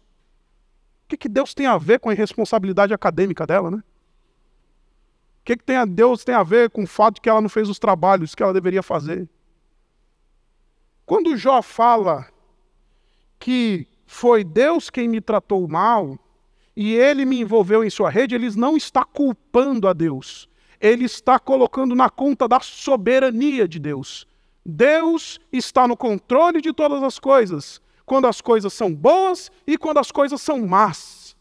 [1.05, 3.77] O que, que Deus tem a ver com a irresponsabilidade acadêmica dela, né?
[3.77, 7.39] O que, que tem a Deus tem a ver com o fato de que ela
[7.39, 9.29] não fez os trabalhos que ela deveria fazer?
[11.07, 12.27] Quando Jó fala
[13.39, 16.19] que foi Deus quem me tratou mal
[16.75, 20.49] e ele me envolveu em sua rede, ele não está culpando a Deus.
[20.81, 24.27] Ele está colocando na conta da soberania de Deus.
[24.65, 29.99] Deus está no controle de todas as coisas, quando as coisas são boas e quando
[29.99, 31.37] as coisas são más.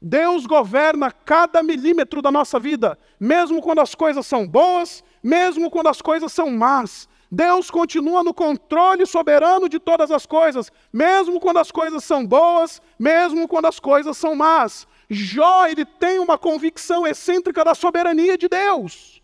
[0.00, 5.88] Deus governa cada milímetro da nossa vida, mesmo quando as coisas são boas, mesmo quando
[5.88, 7.06] as coisas são más.
[7.34, 12.82] Deus continua no controle soberano de todas as coisas, mesmo quando as coisas são boas,
[12.98, 14.86] mesmo quando as coisas são más.
[15.08, 19.22] Jó, ele tem uma convicção excêntrica da soberania de Deus.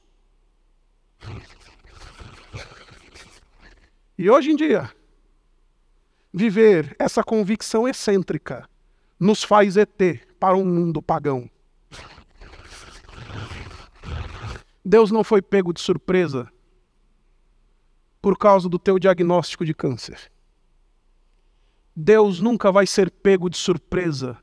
[4.17, 4.91] E hoje em dia,
[6.33, 8.67] viver essa convicção excêntrica
[9.21, 10.01] nos faz ET
[10.41, 11.51] para um mundo pagão.
[14.83, 16.51] Deus não foi pego de surpresa
[18.29, 20.31] por causa do teu diagnóstico de câncer.
[21.97, 24.37] Deus nunca vai ser pego de surpresa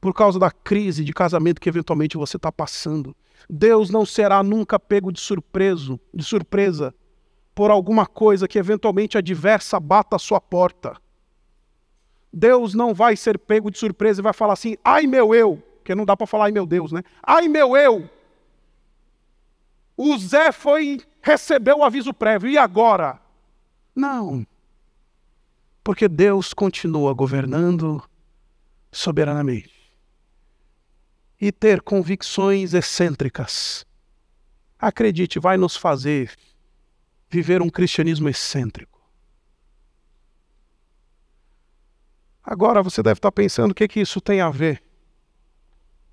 [0.00, 3.14] por causa da crise de casamento que eventualmente você está passando.
[3.50, 6.94] Deus não será nunca pego de surpreso, de surpresa
[7.54, 10.96] por alguma coisa que eventualmente adversa bata a sua porta.
[12.32, 15.94] Deus não vai ser pego de surpresa e vai falar assim: "Ai meu eu", porque
[15.94, 17.02] não dá para falar ai meu Deus, né?
[17.22, 18.08] "Ai meu eu".
[19.98, 23.20] O Zé foi recebeu o aviso prévio, e agora?
[23.94, 24.46] Não.
[25.84, 28.02] Porque Deus continua governando
[28.90, 29.72] soberanamente.
[31.40, 33.86] E ter convicções excêntricas,
[34.78, 36.36] acredite, vai nos fazer
[37.28, 39.00] viver um cristianismo excêntrico.
[42.44, 44.82] Agora você deve estar pensando o que, que isso tem a ver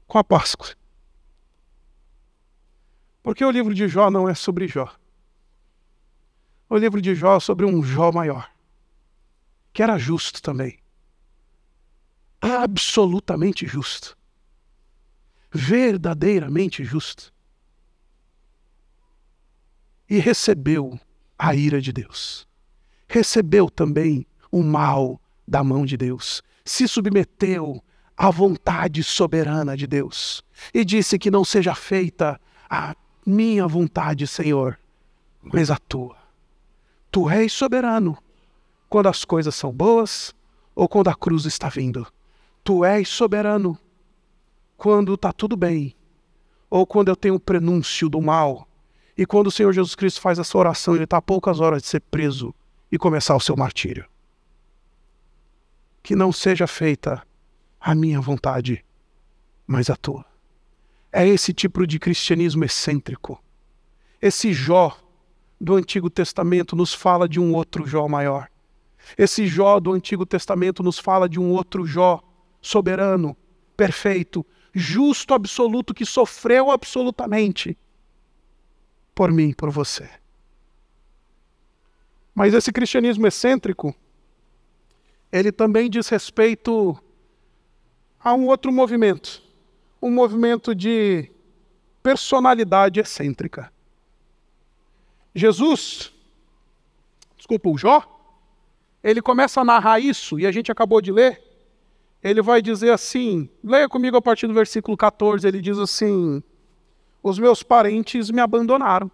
[0.08, 0.69] com a Páscoa.
[3.22, 4.98] Porque o livro de Jó não é sobre Jó.
[6.69, 8.49] O livro de Jó sobre um Jó maior,
[9.73, 10.79] que era justo também.
[12.39, 14.17] Absolutamente justo.
[15.51, 17.34] Verdadeiramente justo.
[20.08, 20.99] E recebeu
[21.38, 22.47] a ira de Deus.
[23.08, 26.43] Recebeu também o mal da mão de Deus.
[26.63, 27.84] Se submeteu
[28.15, 30.43] à vontade soberana de Deus.
[30.73, 34.79] E disse que não seja feita a minha vontade, Senhor,
[35.41, 36.18] mas a tua.
[37.12, 38.17] Tu és soberano
[38.88, 40.34] quando as coisas são boas
[40.76, 42.06] ou quando a cruz está vindo.
[42.63, 43.78] Tu és soberano
[44.78, 45.95] quando está tudo bem
[46.69, 48.67] ou quando eu tenho o prenúncio do mal.
[49.17, 51.88] E quando o Senhor Jesus Cristo faz essa oração, ele está a poucas horas de
[51.88, 52.54] ser preso
[52.91, 54.06] e começar o seu martírio.
[56.02, 57.22] Que não seja feita
[57.80, 58.86] a minha vontade,
[59.67, 60.26] mas a tua.
[61.12, 63.43] É esse tipo de cristianismo excêntrico.
[64.22, 64.95] Esse Jó
[65.60, 68.50] do Antigo Testamento nos fala de um outro Jó maior.
[69.17, 72.22] Esse Jó do Antigo Testamento nos fala de um outro Jó
[72.62, 73.36] soberano,
[73.76, 77.78] perfeito, justo absoluto que sofreu absolutamente
[79.13, 80.10] por mim, por você.
[82.34, 83.93] Mas esse cristianismo excêntrico,
[85.32, 86.98] ele também diz respeito
[88.19, 89.41] a um outro movimento,
[90.02, 91.30] um movimento de
[92.02, 93.72] personalidade excêntrica.
[95.33, 96.11] Jesus,
[97.37, 98.03] desculpa, o Jó,
[99.03, 101.41] ele começa a narrar isso, e a gente acabou de ler.
[102.21, 105.47] Ele vai dizer assim: leia comigo a partir do versículo 14.
[105.47, 106.43] Ele diz assim:
[107.23, 109.09] Os meus parentes me abandonaram,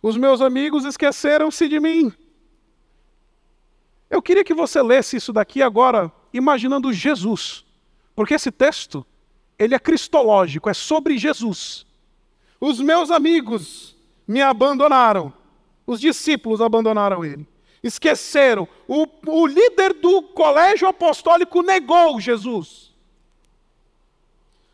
[0.00, 2.12] os meus amigos esqueceram-se de mim.
[4.08, 7.64] Eu queria que você lesse isso daqui agora, imaginando Jesus,
[8.14, 9.06] porque esse texto
[9.58, 11.86] ele é cristológico, é sobre Jesus.
[12.60, 13.96] Os meus amigos
[14.26, 15.32] me abandonaram,
[15.86, 17.46] os discípulos abandonaram ele
[17.82, 18.68] esqueceram.
[18.86, 22.92] O, o líder do colégio apostólico negou Jesus.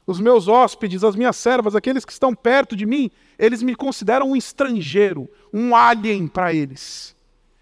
[0.07, 4.31] Os meus hóspedes, as minhas servas, aqueles que estão perto de mim, eles me consideram
[4.31, 7.15] um estrangeiro, um alien para eles.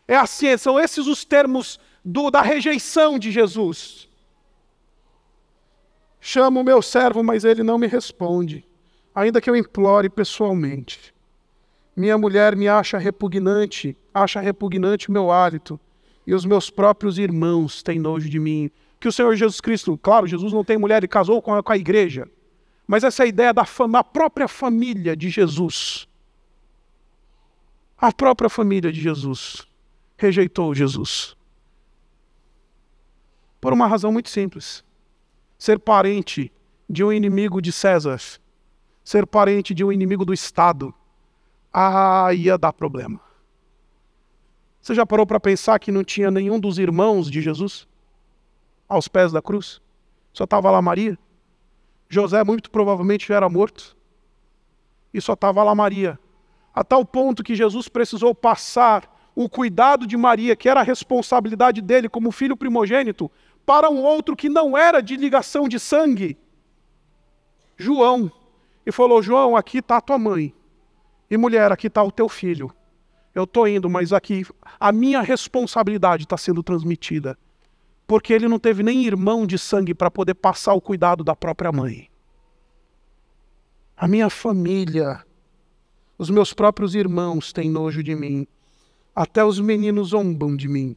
[0.06, 4.08] É assim, são esses os termos do, da rejeição de Jesus.
[6.20, 8.64] Chamo o meu servo, mas ele não me responde,
[9.14, 11.12] ainda que eu implore pessoalmente.
[11.96, 15.80] Minha mulher me acha repugnante, acha repugnante o meu hálito,
[16.26, 18.70] e os meus próprios irmãos têm nojo de mim.
[19.00, 21.72] Que o Senhor Jesus Cristo, claro, Jesus não tem mulher, ele casou com a, com
[21.72, 22.28] a igreja,
[22.86, 26.06] mas essa ideia da, da própria família de Jesus.
[27.96, 29.66] A própria família de Jesus
[30.18, 31.34] rejeitou Jesus.
[33.58, 34.84] Por uma razão muito simples:
[35.58, 36.52] ser parente
[36.88, 38.20] de um inimigo de César,
[39.02, 40.94] ser parente de um inimigo do Estado
[41.78, 43.20] ah, ia dar problema.
[44.80, 47.86] Você já parou para pensar que não tinha nenhum dos irmãos de Jesus
[48.88, 49.82] aos pés da cruz?
[50.32, 51.18] Só estava lá Maria.
[52.08, 53.94] José muito provavelmente já era morto.
[55.12, 56.18] E só estava lá Maria.
[56.72, 61.82] A tal ponto que Jesus precisou passar o cuidado de Maria, que era a responsabilidade
[61.82, 63.30] dele como filho primogênito,
[63.66, 66.38] para um outro que não era de ligação de sangue,
[67.76, 68.32] João.
[68.86, 70.55] E falou: João, aqui está a tua mãe.
[71.30, 72.72] E mulher, aqui está o teu filho.
[73.34, 74.46] Eu estou indo, mas aqui
[74.78, 77.36] a minha responsabilidade está sendo transmitida.
[78.06, 81.72] Porque ele não teve nem irmão de sangue para poder passar o cuidado da própria
[81.72, 82.08] mãe.
[83.96, 85.24] A minha família,
[86.16, 88.46] os meus próprios irmãos têm nojo de mim.
[89.14, 90.96] Até os meninos zombam de mim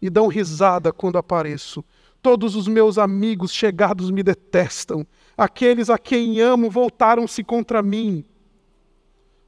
[0.00, 1.84] e dão risada quando apareço.
[2.22, 5.06] Todos os meus amigos chegados me detestam.
[5.36, 8.24] Aqueles a quem amo voltaram-se contra mim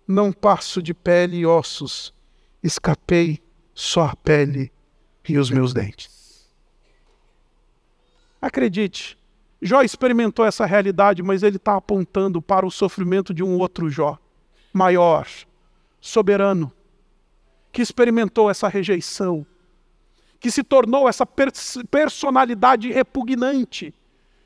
[0.09, 2.15] não passo de pele e ossos,
[2.63, 3.39] escapei
[3.75, 4.73] só a pele
[5.29, 6.49] e os meus dentes.
[8.41, 9.19] Acredite,
[9.61, 14.19] Jó experimentou essa realidade, mas ele está apontando para o sofrimento de um outro Jó,
[14.73, 15.29] maior,
[16.01, 16.73] soberano,
[17.71, 19.45] que experimentou essa rejeição,
[20.41, 21.27] que se tornou essa
[21.91, 23.93] personalidade repugnante.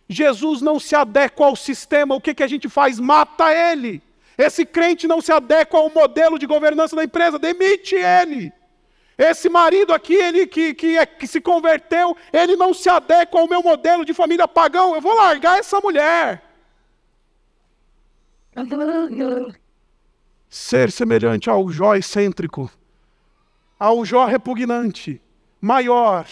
[0.08, 2.98] Jesus não se adequa ao sistema, o que, que a gente faz?
[2.98, 4.02] Mata ele.
[4.36, 8.52] Esse crente não se adequa ao modelo de governança da empresa, demite ele.
[9.16, 13.48] Esse marido aqui, ele que, que, é, que se converteu, ele não se adequa ao
[13.48, 16.42] meu modelo de família pagão, eu vou largar essa mulher.
[20.48, 22.70] Ser semelhante ao Jó excêntrico,
[23.78, 25.20] ao Jó repugnante,
[25.60, 26.26] maior.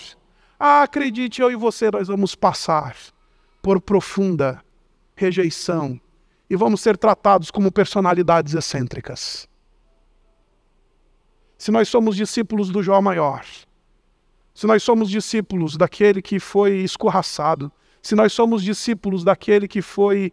[0.58, 2.96] Ah, acredite, eu e você, nós vamos passar
[3.62, 4.62] por profunda
[5.14, 6.00] rejeição
[6.50, 9.48] e vamos ser tratados como personalidades excêntricas.
[11.56, 13.44] se nós somos discípulos do Jó maior,
[14.54, 17.70] se nós somos discípulos daquele que foi escorraçado,
[18.02, 20.32] se nós somos discípulos daquele que foi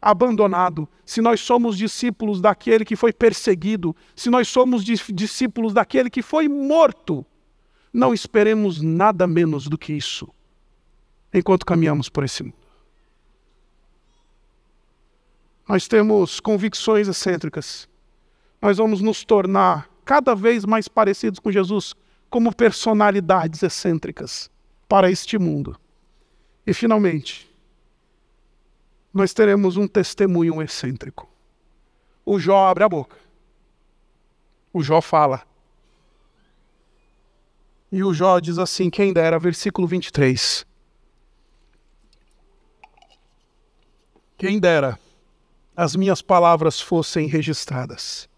[0.00, 6.22] abandonado, se nós somos discípulos daquele que foi perseguido, se nós somos discípulos daquele que
[6.22, 7.24] foi morto,
[7.92, 10.28] não esperemos nada menos do que isso
[11.32, 12.59] enquanto caminhamos por esse mundo.
[15.70, 17.88] Nós temos convicções excêntricas.
[18.60, 21.94] Nós vamos nos tornar cada vez mais parecidos com Jesus
[22.28, 24.50] como personalidades excêntricas
[24.88, 25.78] para este mundo.
[26.66, 27.48] E finalmente,
[29.14, 31.30] nós teremos um testemunho excêntrico.
[32.26, 33.16] O Jó abre a boca.
[34.72, 35.40] O Jó fala.
[37.92, 40.66] E o Jó diz assim: quem dera, versículo 23.
[44.36, 44.98] Quem dera
[45.76, 48.28] as minhas palavras fossem registradas.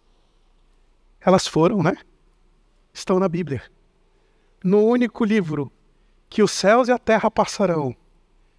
[1.20, 1.96] Elas foram, né?
[2.92, 3.62] Estão na Bíblia.
[4.62, 5.72] No único livro
[6.28, 7.94] que os céus e a terra passarão,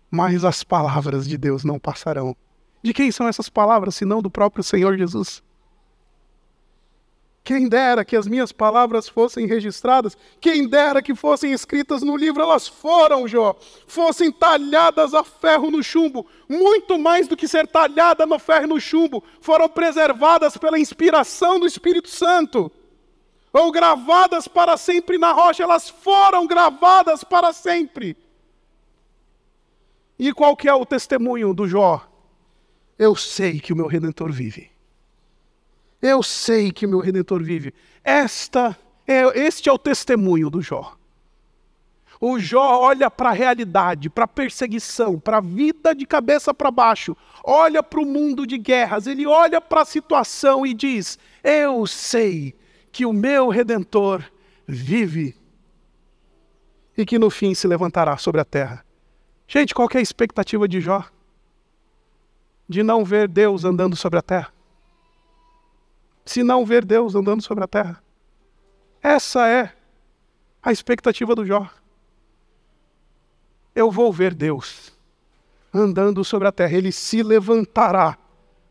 [0.09, 2.35] mas as palavras de Deus não passarão.
[2.81, 5.41] De quem são essas palavras, senão do próprio Senhor Jesus?
[7.43, 12.41] Quem dera que as minhas palavras fossem registradas, quem dera que fossem escritas no livro,
[12.41, 13.53] elas foram, Jó,
[13.85, 18.79] fossem talhadas a ferro no chumbo, muito mais do que ser talhada no ferro no
[18.79, 22.71] chumbo, foram preservadas pela inspiração do Espírito Santo,
[23.51, 28.15] ou gravadas para sempre na rocha, elas foram gravadas para sempre.
[30.17, 32.07] E qual que é o testemunho do Jó?
[32.97, 34.72] Eu sei que o meu Redentor vive.
[36.03, 37.73] Eu sei que meu redentor vive.
[38.03, 38.77] Esta
[39.07, 40.97] é, este é o testemunho do Jó.
[42.19, 46.69] O Jó olha para a realidade, para a perseguição, para a vida de cabeça para
[46.69, 51.87] baixo, olha para o mundo de guerras, ele olha para a situação e diz: Eu
[51.87, 52.53] sei
[52.91, 54.21] que o meu redentor
[54.67, 55.37] vive
[56.97, 58.85] e que no fim se levantará sobre a terra.
[59.47, 61.05] Gente, qual é a expectativa de Jó?
[62.67, 64.53] De não ver Deus andando sobre a terra
[66.25, 68.01] se não ver Deus andando sobre a terra.
[69.01, 69.73] Essa é
[70.61, 71.69] a expectativa do Jó.
[73.75, 74.93] Eu vou ver Deus
[75.73, 78.17] andando sobre a terra, ele se levantará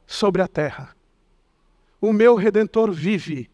[0.06, 0.94] sobre a terra.
[2.00, 3.50] O meu redentor vive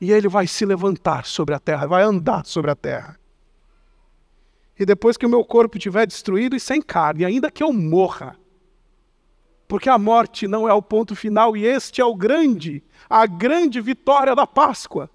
[0.00, 3.18] e ele vai se levantar sobre a terra, vai andar sobre a terra.
[4.78, 8.36] E depois que o meu corpo estiver destruído e sem carne, ainda que eu morra,
[9.74, 13.80] porque a morte não é o ponto final e este é o grande, a grande
[13.80, 15.10] vitória da Páscoa.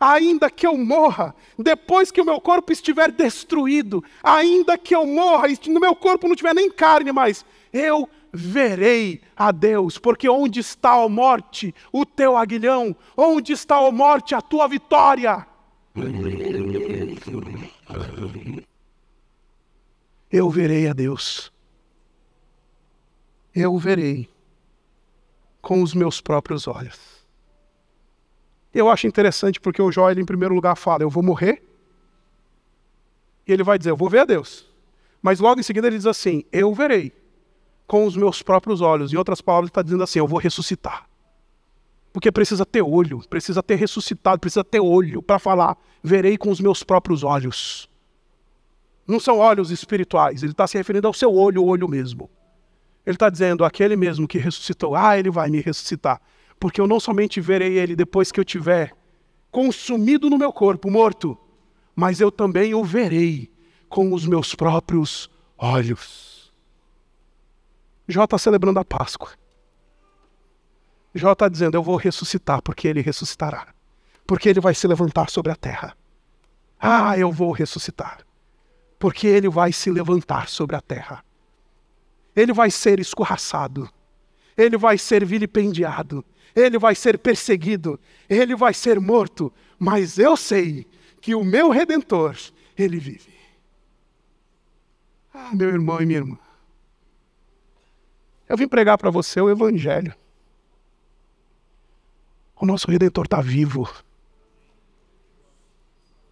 [0.00, 5.46] Ainda que eu morra, depois que o meu corpo estiver destruído, ainda que eu morra
[5.46, 10.58] e no meu corpo não tiver nem carne mais, eu verei a Deus, porque onde
[10.58, 12.96] está a morte, o teu aguilhão?
[13.16, 15.46] Onde está a morte, a tua vitória?
[20.32, 21.52] Eu verei a Deus
[23.54, 24.28] eu o verei
[25.60, 27.20] com os meus próprios olhos.
[28.72, 31.62] Eu acho interessante porque o Jó, ele, em primeiro lugar, fala: Eu vou morrer.
[33.46, 34.68] E ele vai dizer: Eu vou ver a Deus.
[35.20, 37.12] Mas logo em seguida ele diz assim: Eu verei
[37.86, 39.12] com os meus próprios olhos.
[39.12, 41.08] Em outras palavras, ele está dizendo assim: Eu vou ressuscitar.
[42.12, 46.60] Porque precisa ter olho, precisa ter ressuscitado, precisa ter olho para falar: Verei com os
[46.60, 47.88] meus próprios olhos.
[49.06, 52.30] Não são olhos espirituais, ele está se referindo ao seu olho, o olho mesmo.
[53.04, 56.20] Ele está dizendo: aquele mesmo que ressuscitou, ah, ele vai me ressuscitar.
[56.58, 58.92] Porque eu não somente verei ele depois que eu tiver
[59.50, 61.36] consumido no meu corpo, morto,
[61.96, 63.50] mas eu também o verei
[63.88, 66.52] com os meus próprios olhos.
[68.06, 69.30] Jó está celebrando a Páscoa.
[71.14, 73.68] Jó está dizendo: Eu vou ressuscitar, porque ele ressuscitará.
[74.26, 75.96] Porque ele vai se levantar sobre a terra.
[76.78, 78.24] Ah, eu vou ressuscitar.
[78.98, 81.24] Porque ele vai se levantar sobre a terra
[82.34, 83.88] ele vai ser escorraçado,
[84.56, 86.24] ele vai ser vilipendiado,
[86.54, 90.86] ele vai ser perseguido, ele vai ser morto, mas eu sei
[91.20, 92.36] que o meu redentor,
[92.76, 93.32] ele vive.
[95.32, 96.38] Ah, meu irmão e minha irmã,
[98.48, 100.12] eu vim pregar para você o Evangelho.
[102.60, 103.88] O nosso redentor está vivo.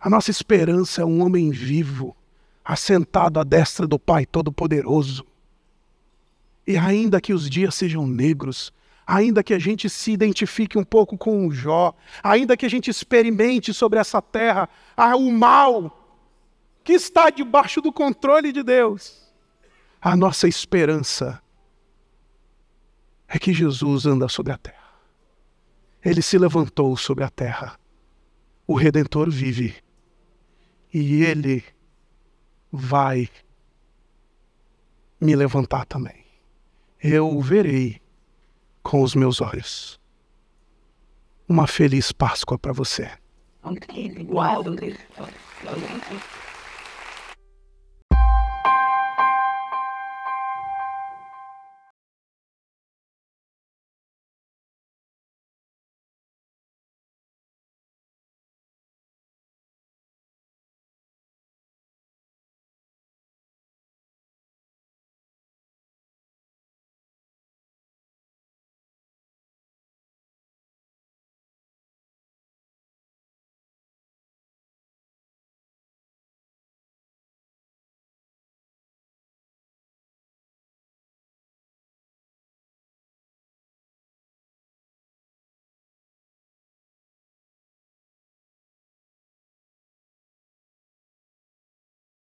[0.01, 2.17] A nossa esperança é um homem vivo,
[2.65, 5.25] assentado à destra do Pai Todo-Poderoso.
[6.69, 8.75] E ainda que os dias sejam negros,
[9.07, 12.91] ainda que a gente se identifique um pouco com o Jó, ainda que a gente
[12.91, 16.23] experimente sobre essa terra ah, o mal
[16.85, 19.33] que está debaixo do controle de Deus,
[19.99, 21.43] a nossa esperança
[23.27, 24.93] é que Jesus anda sobre a terra.
[26.05, 27.81] Ele se levantou sobre a terra.
[28.67, 29.75] o Redentor vive
[30.93, 31.65] e ele
[32.71, 33.27] vai
[35.19, 36.28] me levantar também.
[37.01, 38.01] Eu o verei
[38.83, 40.01] com os meus olhos.
[41.49, 43.09] Uma feliz Páscoa para você.